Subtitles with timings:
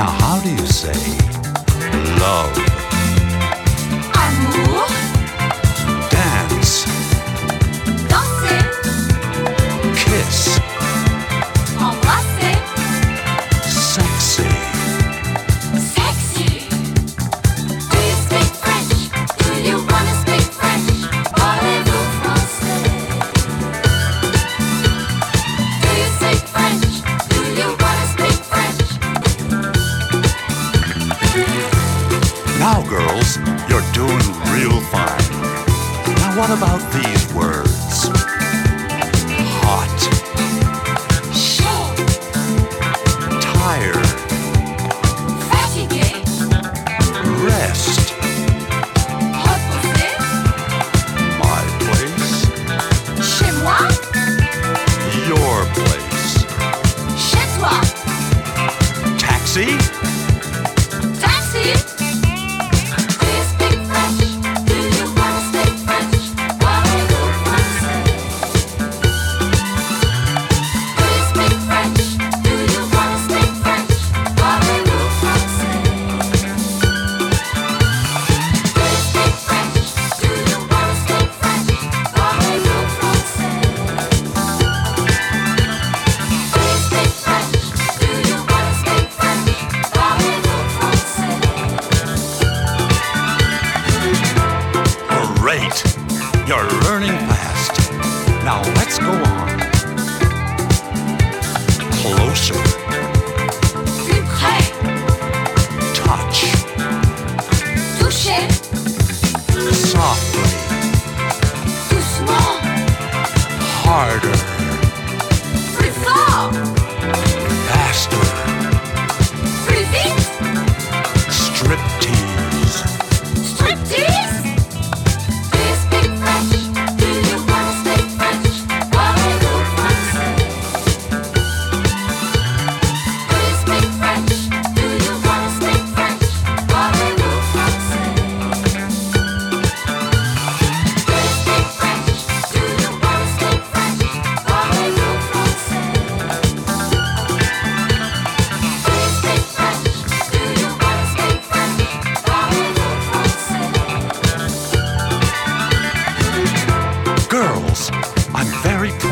[0.00, 0.96] Now, how do you say
[2.22, 2.56] love?
[4.16, 4.99] Amour,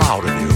[0.09, 0.48] out of here.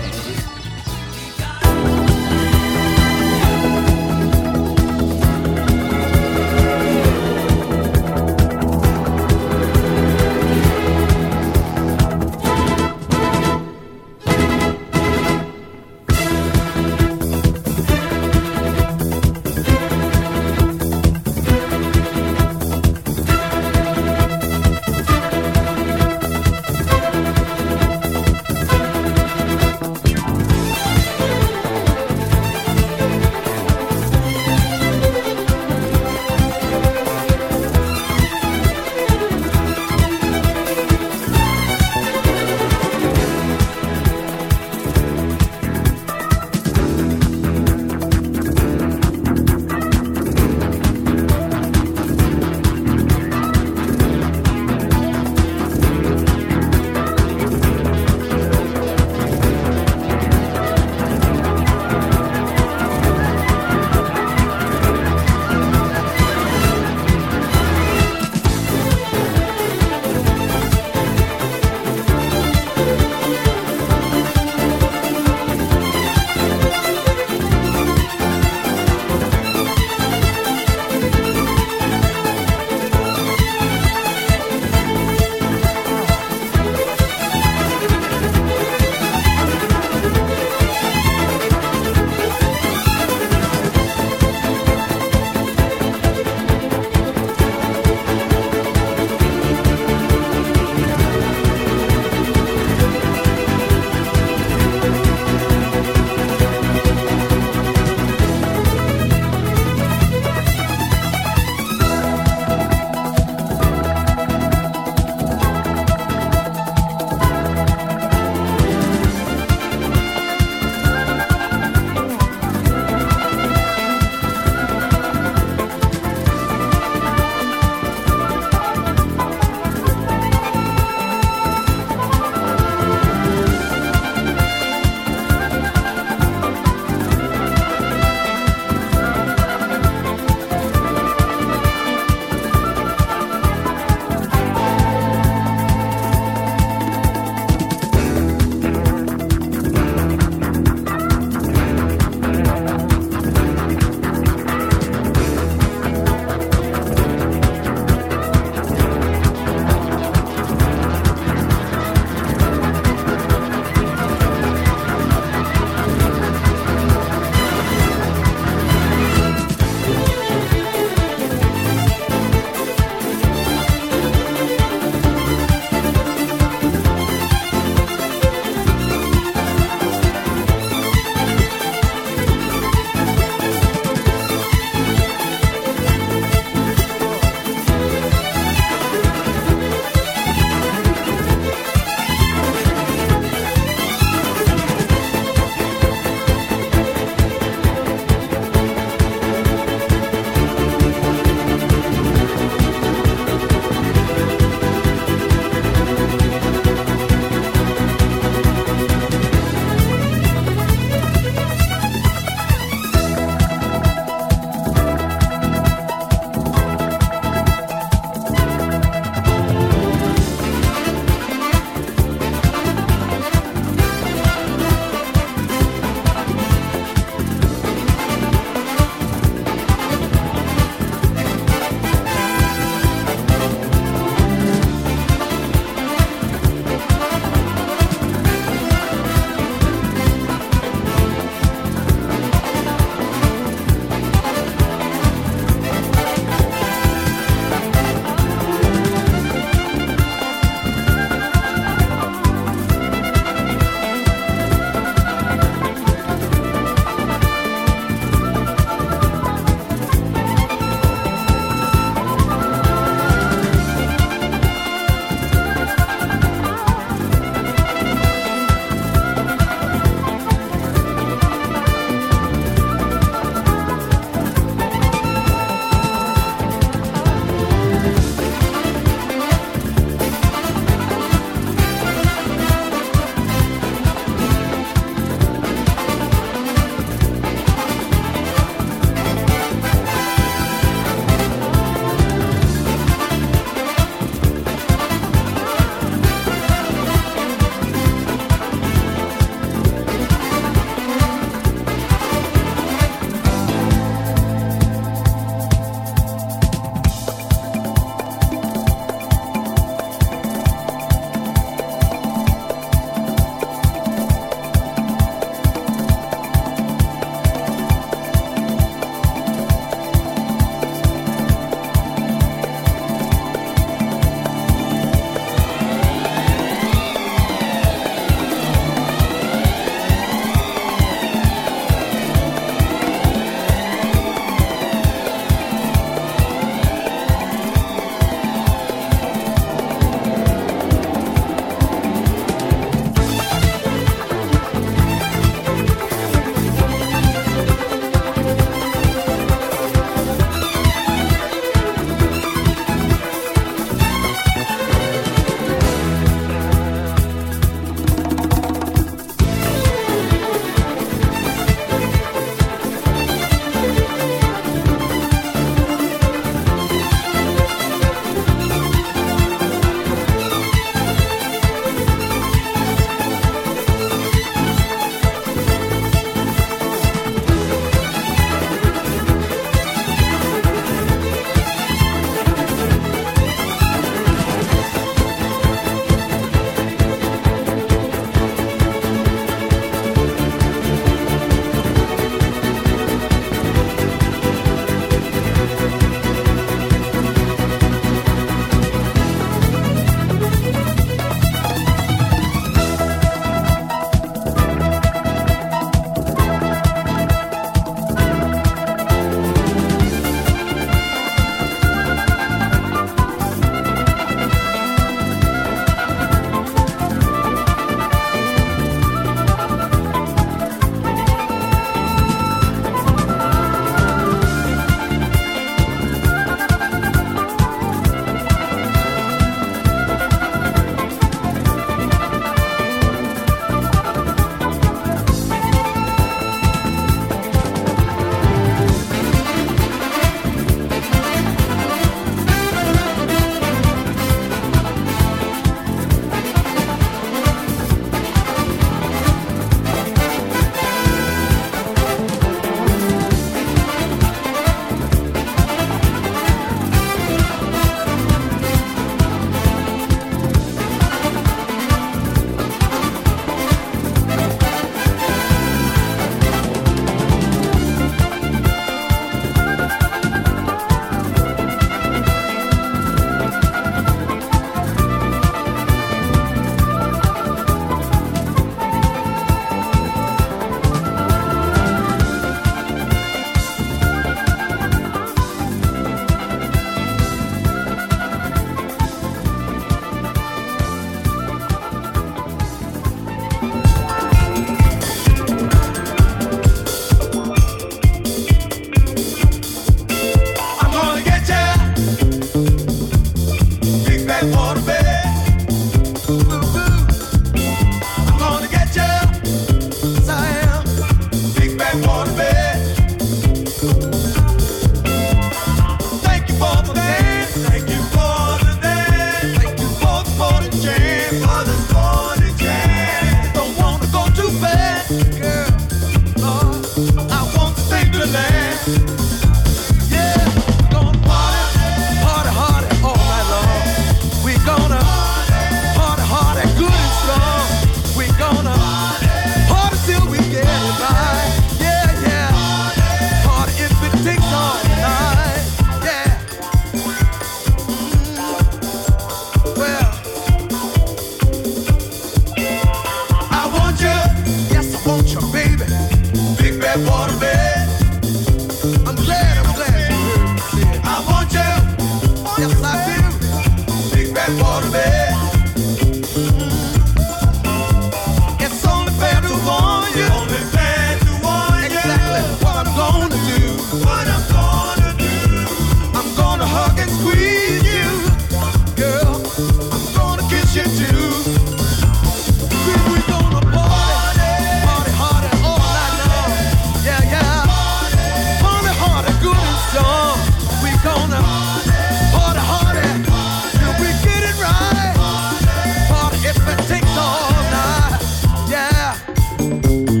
[599.41, 600.00] Música